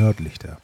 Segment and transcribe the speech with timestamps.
[0.00, 0.56] Nördlichter.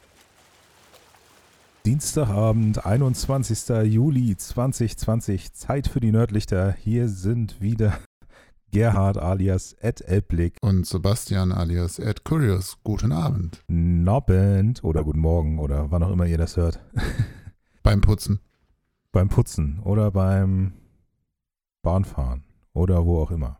[1.85, 3.69] Dienstagabend, 21.
[3.83, 6.71] Juli 2020, Zeit für die Nördlichter.
[6.71, 7.99] Hier sind wieder
[8.71, 10.57] Gerhard alias Ed Elblick.
[10.61, 12.79] Und Sebastian alias Ed Curious.
[12.83, 13.63] Guten Abend.
[13.67, 16.79] Nobend oder guten Morgen oder wann auch immer ihr das hört.
[17.83, 18.39] Beim Putzen.
[19.11, 20.73] beim Putzen oder beim
[21.83, 23.59] Bahnfahren oder wo auch immer.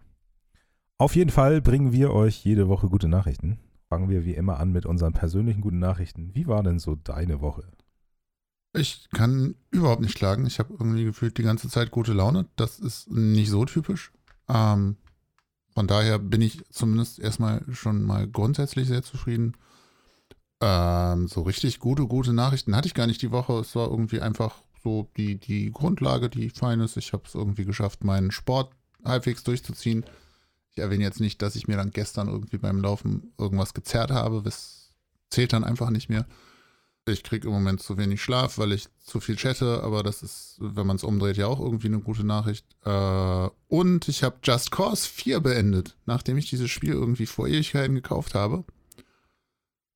[0.98, 3.60] Auf jeden Fall bringen wir euch jede Woche gute Nachrichten.
[3.90, 6.32] Fangen wir wie immer an mit unseren persönlichen guten Nachrichten.
[6.34, 7.64] Wie war denn so deine Woche?
[8.74, 10.46] Ich kann überhaupt nicht klagen.
[10.46, 12.48] Ich habe irgendwie gefühlt die ganze Zeit gute Laune.
[12.58, 14.12] Das ist nicht so typisch.
[14.50, 14.98] Ähm,
[15.74, 19.56] von daher bin ich zumindest erstmal schon mal grundsätzlich sehr zufrieden.
[20.60, 23.54] Ähm, so richtig gute, gute Nachrichten hatte ich gar nicht die Woche.
[23.60, 26.98] Es war irgendwie einfach so die, die Grundlage, die fein ist.
[26.98, 30.04] Ich habe es irgendwie geschafft, meinen Sport halbwegs durchzuziehen.
[30.78, 34.44] Ich erwähne jetzt nicht, dass ich mir dann gestern irgendwie beim Laufen irgendwas gezerrt habe.
[34.44, 34.92] Das
[35.32, 36.28] zählt dann einfach nicht mehr.
[37.08, 40.58] Ich kriege im Moment zu wenig Schlaf, weil ich zu viel chatte, aber das ist,
[40.60, 42.64] wenn man es umdreht, ja auch irgendwie eine gute Nachricht.
[42.86, 47.96] Äh, und ich habe Just Cause 4 beendet, nachdem ich dieses Spiel irgendwie vor Ewigkeiten
[47.96, 48.64] gekauft habe.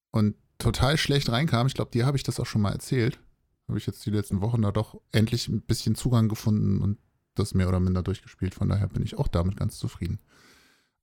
[0.10, 1.68] Und total schlecht reinkam.
[1.68, 3.20] Ich glaube, dir habe ich das auch schon mal erzählt.
[3.68, 6.98] Habe ich jetzt die letzten Wochen da doch endlich ein bisschen Zugang gefunden und
[7.36, 8.56] das mehr oder minder durchgespielt.
[8.56, 10.20] Von daher bin ich auch damit ganz zufrieden.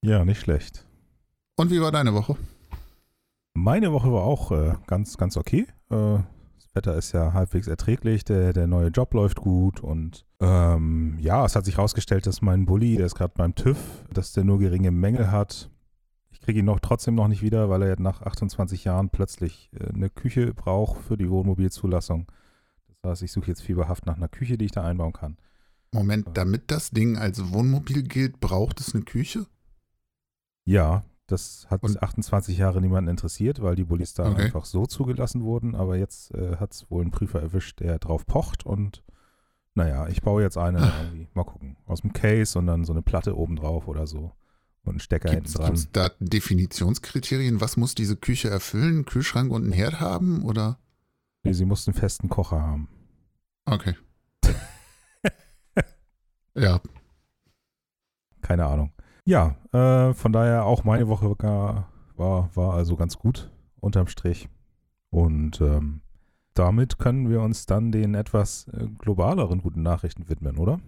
[0.03, 0.87] Ja, nicht schlecht.
[1.57, 2.37] Und wie war deine Woche?
[3.55, 5.67] Meine Woche war auch äh, ganz, ganz okay.
[5.91, 6.19] Äh,
[6.57, 11.45] das Wetter ist ja halbwegs erträglich, der, der neue Job läuft gut und ähm, ja,
[11.45, 13.79] es hat sich herausgestellt, dass mein Bulli, der ist gerade beim TÜV,
[14.13, 15.71] dass der nur geringe Mängel hat.
[16.31, 19.93] Ich kriege ihn noch trotzdem noch nicht wieder, weil er nach 28 Jahren plötzlich äh,
[19.93, 22.31] eine Küche braucht für die Wohnmobilzulassung.
[23.03, 25.39] Das heißt, ich suche jetzt fieberhaft nach einer Küche, die ich da einbauen kann.
[25.93, 29.47] Moment, damit das Ding als Wohnmobil gilt, braucht es eine Küche?
[30.69, 34.43] Ja, das hat Und- 28 Jahre niemanden interessiert, weil die Bullis da Okay.
[34.43, 35.75] einfach so zugelassen wurden.
[35.75, 38.67] Aber jetzt äh, hat es wohl einen Prüfer erwischt, der drauf pocht.
[38.67, 39.03] Und
[39.75, 43.01] naja, ich baue jetzt eine irgendwie, mal gucken, aus dem Case und dann so eine
[43.03, 44.33] Platte oben drauf oder so.
[44.85, 45.73] Und einen Stecker Gibt hinten dran.
[45.75, 47.61] es da Definitionskriterien?
[47.63, 48.89] Was muss diese Küche erfüllen?
[48.97, 50.43] Einen Kühlschrank und einen Herd haben?
[50.45, 50.79] Oder?
[51.45, 52.89] Nee, sie mussten einen festen Kocher haben.
[53.67, 53.95] Okay.
[56.55, 56.81] ja,
[58.43, 58.93] Keine Ahnung.
[59.29, 61.29] Ja, äh, von daher auch meine Woche
[62.17, 64.49] war, war also ganz gut unterm Strich.
[65.11, 66.01] Und ähm,
[66.55, 70.81] damit können wir uns dann den etwas äh, globaleren guten Nachrichten widmen, oder?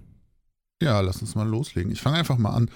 [0.80, 1.92] Ja, lass uns mal loslegen.
[1.92, 2.70] Ich fange einfach mal an.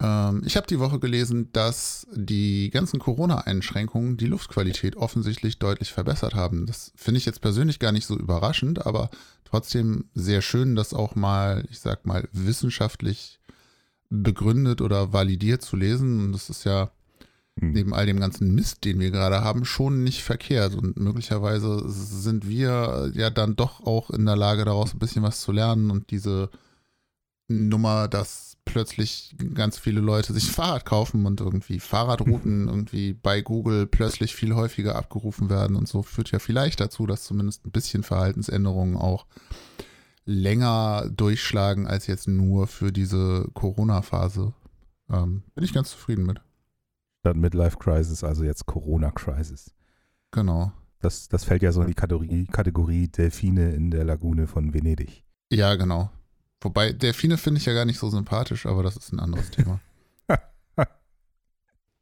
[0.00, 6.36] Ähm, ich habe die Woche gelesen, dass die ganzen Corona-Einschränkungen die Luftqualität offensichtlich deutlich verbessert
[6.36, 6.66] haben.
[6.66, 9.10] Das finde ich jetzt persönlich gar nicht so überraschend, aber
[9.44, 13.40] trotzdem sehr schön, das auch mal, ich sag mal, wissenschaftlich
[14.22, 16.24] begründet oder validiert zu lesen.
[16.24, 16.90] Und das ist ja
[17.60, 17.70] Hm.
[17.70, 20.74] neben all dem ganzen Mist, den wir gerade haben, schon nicht verkehrt.
[20.74, 25.40] Und möglicherweise sind wir ja dann doch auch in der Lage, daraus ein bisschen was
[25.40, 26.50] zu lernen und diese
[27.46, 33.40] Nummer, dass plötzlich ganz viele Leute sich ein Fahrrad kaufen und irgendwie Fahrradrouten irgendwie bei
[33.40, 37.70] Google plötzlich viel häufiger abgerufen werden und so führt ja vielleicht dazu, dass zumindest ein
[37.70, 39.26] bisschen Verhaltensänderungen auch
[40.24, 44.54] länger durchschlagen als jetzt nur für diese Corona-Phase.
[45.10, 46.40] Ähm, bin ich ganz zufrieden mit.
[47.20, 49.74] Statt Midlife Crisis, also jetzt Corona Crisis.
[50.30, 50.72] Genau.
[51.00, 55.24] Das, das fällt ja so in die Kategorie, Kategorie Delfine in der Lagune von Venedig.
[55.50, 56.10] Ja, genau.
[56.60, 59.80] Wobei, Delfine finde ich ja gar nicht so sympathisch, aber das ist ein anderes Thema.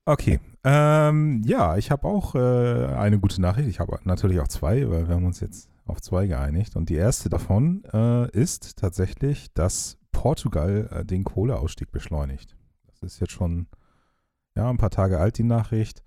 [0.04, 0.40] Okay.
[0.64, 3.68] Ähm, ja, ich habe auch äh, eine gute Nachricht.
[3.68, 6.76] Ich habe natürlich auch zwei, weil wir haben uns jetzt auf zwei geeinigt.
[6.76, 12.56] Und die erste davon äh, ist tatsächlich, dass Portugal äh, den Kohleausstieg beschleunigt.
[12.86, 13.66] Das ist jetzt schon
[14.56, 16.02] ja, ein paar Tage alt, die Nachricht.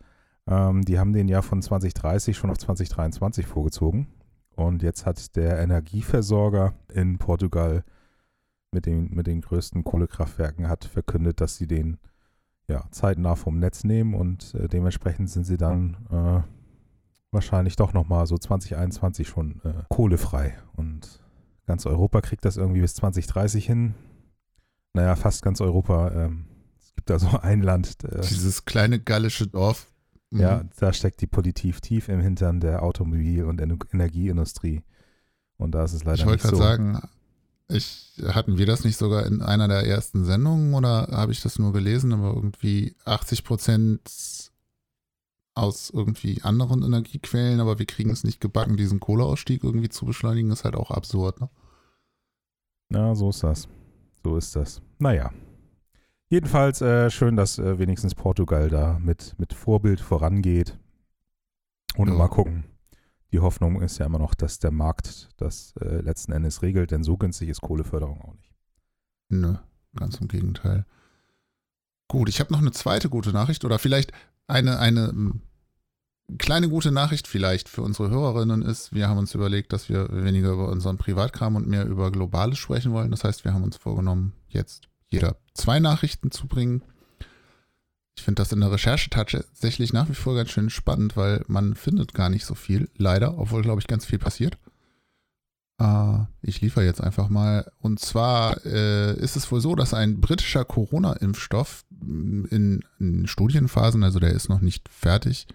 [0.48, 4.08] Ähm, die haben den ja von 2030 schon auf 2023 vorgezogen.
[4.56, 7.84] Und jetzt hat der Energieversorger in Portugal
[8.72, 11.98] mit den, mit den größten Kohlekraftwerken hat verkündet, dass sie den
[12.68, 16.42] ja, zeitnah vom Netz nehmen und äh, dementsprechend sind sie dann äh,
[17.32, 20.58] wahrscheinlich doch nochmal so 2021 schon äh, kohlefrei.
[20.76, 21.22] Und
[21.68, 23.94] ganz Europa kriegt das irgendwie bis 2030 hin.
[24.94, 26.12] Naja, fast ganz Europa.
[26.12, 26.46] Ähm,
[26.80, 29.88] es gibt da so ein Land, äh, Dieses kleine gallische Dorf.
[30.32, 30.40] Mhm.
[30.42, 34.82] ja, da steckt die Politik tief im Hintern der Automobil- und Ener- Energieindustrie.
[35.58, 36.62] Und da ist es leider Ich nicht wollte so.
[36.62, 37.10] gerade sagen,
[37.68, 41.60] ich, hatten wir das nicht sogar in einer der ersten Sendungen oder habe ich das
[41.60, 44.02] nur gelesen, aber irgendwie 80 Prozent
[45.56, 50.52] aus irgendwie anderen Energiequellen, aber wir kriegen es nicht gebacken, diesen Kohleausstieg irgendwie zu beschleunigen,
[50.52, 51.40] ist halt auch absurd.
[51.40, 51.50] Ne?
[52.92, 53.68] Ja, so ist das.
[54.24, 54.82] So ist das.
[55.00, 55.32] Naja.
[56.30, 60.78] Jedenfalls äh, schön, dass äh, wenigstens Portugal da mit, mit Vorbild vorangeht.
[61.96, 62.16] Und Ja.
[62.16, 62.66] mal gucken.
[63.36, 67.04] Die Hoffnung ist ja immer noch, dass der Markt das äh, letzten Endes regelt, denn
[67.04, 68.56] so günstig ist Kohleförderung auch nicht.
[69.28, 69.56] Nö,
[69.94, 70.86] ganz im Gegenteil.
[72.08, 74.14] Gut, ich habe noch eine zweite gute Nachricht oder vielleicht
[74.48, 75.42] eine, eine ähm,
[76.38, 80.54] kleine gute Nachricht vielleicht für unsere Hörerinnen ist, wir haben uns überlegt, dass wir weniger
[80.54, 83.12] über unseren Privatkram und mehr über Globales sprechen wollen.
[83.12, 86.86] Das heißt, wir haben uns vorgenommen, jetzt jeder zwei Nachrichten zu bringen.
[88.18, 91.76] Ich finde das in der Recherche tatsächlich nach wie vor ganz schön spannend, weil man
[91.76, 94.58] findet gar nicht so viel, leider, obwohl, glaube ich, ganz viel passiert.
[95.80, 97.72] Äh, ich liefere jetzt einfach mal.
[97.80, 104.04] Und zwar äh, ist es wohl so, dass ein britischer Corona-Impfstoff mm, in, in Studienphasen,
[104.04, 105.48] also der ist noch nicht fertig,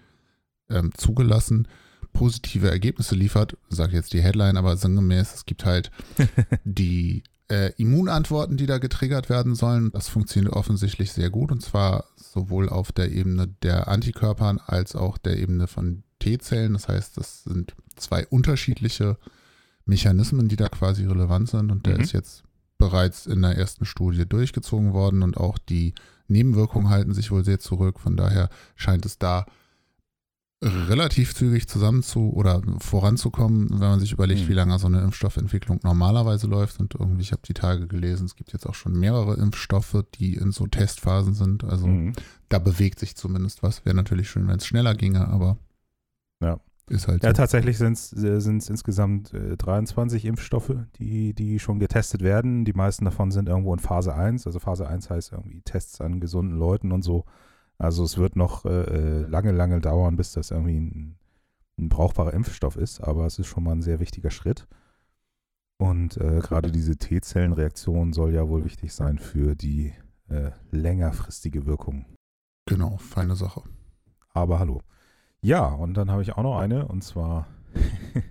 [0.69, 1.67] ähm, zugelassen,
[2.13, 3.57] positive Ergebnisse liefert.
[3.69, 5.91] Sage jetzt die Headline, aber sinngemäß, es gibt halt
[6.63, 9.91] die äh, Immunantworten, die da getriggert werden sollen.
[9.91, 15.17] Das funktioniert offensichtlich sehr gut und zwar sowohl auf der Ebene der Antikörpern als auch
[15.17, 16.73] der Ebene von T-Zellen.
[16.73, 19.17] Das heißt, das sind zwei unterschiedliche
[19.85, 22.03] Mechanismen, die da quasi relevant sind und der Mhm.
[22.03, 22.43] ist jetzt
[22.77, 25.93] bereits in der ersten Studie durchgezogen worden und auch die
[26.27, 27.99] Nebenwirkungen halten sich wohl sehr zurück.
[27.99, 29.45] Von daher scheint es da
[30.63, 34.47] relativ zügig zusammen zu oder voranzukommen, wenn man sich überlegt, Mhm.
[34.49, 36.79] wie lange so eine Impfstoffentwicklung normalerweise läuft.
[36.79, 40.35] Und irgendwie, ich habe die Tage gelesen, es gibt jetzt auch schon mehrere Impfstoffe, die
[40.35, 41.63] in so Testphasen sind.
[41.63, 42.13] Also Mhm.
[42.49, 43.85] da bewegt sich zumindest was.
[43.85, 45.57] Wäre natürlich schön, wenn es schneller ginge, aber
[46.41, 46.59] Ja.
[46.89, 47.33] ist halt Ja, so.
[47.33, 52.65] tatsächlich sind es insgesamt äh, 23 Impfstoffe, die, die schon getestet werden.
[52.65, 54.45] Die meisten davon sind irgendwo in Phase 1.
[54.45, 57.25] Also Phase 1 heißt irgendwie Tests an gesunden Leuten und so.
[57.81, 61.17] Also es wird noch äh, äh, lange, lange dauern, bis das irgendwie ein,
[61.79, 63.01] ein brauchbarer Impfstoff ist.
[63.01, 64.67] Aber es ist schon mal ein sehr wichtiger Schritt.
[65.79, 69.95] Und äh, gerade diese T-Zellenreaktion soll ja wohl wichtig sein für die
[70.29, 72.05] äh, längerfristige Wirkung.
[72.67, 73.63] Genau, feine Sache.
[74.29, 74.81] Aber hallo.
[75.41, 77.47] Ja, und dann habe ich auch noch eine, und zwar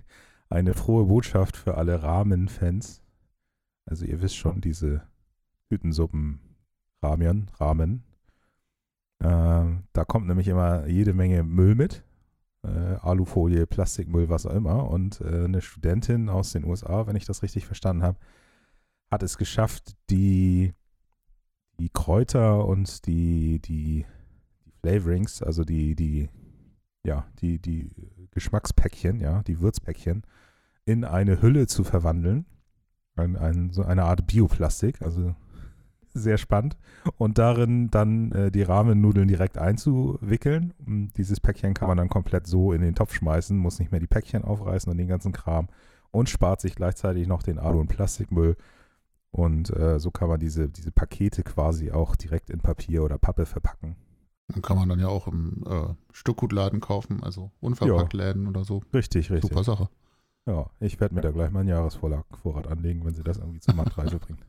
[0.49, 3.01] eine frohe Botschaft für alle Ramen-Fans.
[3.85, 5.01] Also ihr wisst schon, diese
[5.67, 6.39] Hütensuppen
[7.03, 8.05] Ramen, Ramen.
[9.21, 12.03] Ähm, da kommt nämlich immer jede Menge Müll mit.
[12.63, 14.89] Äh, Alufolie, Plastikmüll, was auch immer.
[14.89, 18.17] Und äh, eine Studentin aus den USA, wenn ich das richtig verstanden habe,
[19.09, 20.73] hat es geschafft, die,
[21.79, 24.05] die Kräuter und die, die,
[24.65, 26.29] die Flavorings, also die, die,
[27.03, 27.91] ja, die, die
[28.31, 30.23] Geschmackspäckchen, ja, die Würzpäckchen,
[30.85, 32.45] in eine Hülle zu verwandeln.
[33.15, 35.35] Ein, ein, so eine Art Bioplastik, also
[36.13, 36.77] sehr spannend.
[37.17, 40.73] Und darin dann äh, die Rahmennudeln direkt einzuwickeln.
[40.85, 43.99] Und dieses Päckchen kann man dann komplett so in den Topf schmeißen, muss nicht mehr
[43.99, 45.67] die Päckchen aufreißen und den ganzen Kram
[46.11, 48.55] und spart sich gleichzeitig noch den Alu- und Plastikmüll.
[49.31, 53.45] Und äh, so kann man diese, diese Pakete quasi auch direkt in Papier oder Pappe
[53.45, 53.95] verpacken.
[54.49, 58.81] Dann kann man dann ja auch im äh, Stückgutladen kaufen, also unverpackt Läden oder so.
[58.93, 59.49] Richtig, richtig.
[59.49, 59.89] Super Sache.
[60.45, 63.59] Ja, ich werde mir da gleich mal einen Jahresvorrat Vorrat anlegen, wenn sie das irgendwie
[63.59, 64.41] zur Marktreife bringen.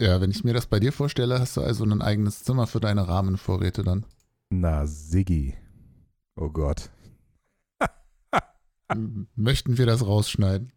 [0.00, 2.80] Ja, wenn ich mir das bei dir vorstelle, hast du also ein eigenes Zimmer für
[2.80, 4.06] deine Rahmenvorräte dann.
[4.50, 5.54] Na, Siggi.
[6.36, 6.90] Oh Gott.
[9.34, 10.72] Möchten wir das rausschneiden?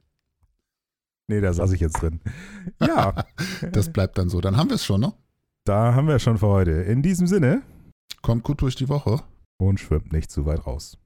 [1.27, 2.19] Nee, da saß ich jetzt drin.
[2.81, 3.25] Ja,
[3.71, 4.41] Das bleibt dann so.
[4.41, 5.13] Dann haben wir es schon, ne?
[5.63, 6.71] da haben wir schon für heute.
[6.71, 7.61] In diesem Sinne
[8.23, 9.21] Kommt gut durch die Woche.
[9.57, 10.97] und schwimmt nicht zu weit raus.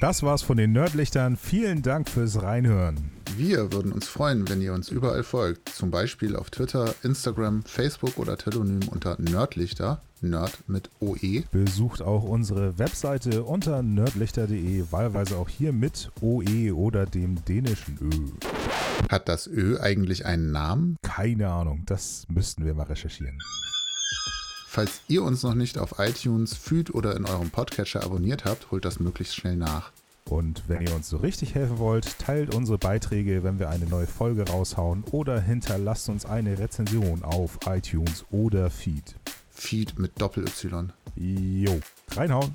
[0.00, 1.36] Das war's von den Nerdlichtern.
[1.36, 3.10] Vielen Dank fürs Reinhören.
[3.38, 5.68] Wir würden uns freuen, wenn ihr uns überall folgt.
[5.68, 10.00] Zum Beispiel auf Twitter, Instagram, Facebook oder Telonym unter Nerdlichter.
[10.22, 10.88] Nerd mit.
[11.00, 11.44] OE.
[11.50, 18.10] Besucht auch unsere Webseite unter nerdlichter.de, wahlweise auch hier mit OE oder dem dänischen Ö.
[19.10, 20.96] Hat das Ö eigentlich einen Namen?
[21.02, 23.38] Keine Ahnung, das müssten wir mal recherchieren.
[24.66, 28.86] Falls ihr uns noch nicht auf iTunes, Feed oder in eurem Podcatcher abonniert habt, holt
[28.86, 29.92] das möglichst schnell nach.
[30.28, 34.06] Und wenn ihr uns so richtig helfen wollt, teilt unsere Beiträge, wenn wir eine neue
[34.06, 39.14] Folge raushauen oder hinterlasst uns eine Rezension auf iTunes oder Feed.
[39.50, 40.90] Feed mit Doppel-Y.
[41.16, 41.78] Jo,
[42.16, 42.52] reinhauen.